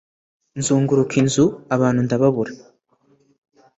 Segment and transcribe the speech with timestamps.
[0.59, 1.45] nzunguruka inzu
[1.75, 2.51] abantu ndababura